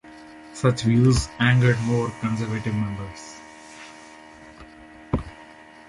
[0.53, 3.39] Such views angered more conservative members.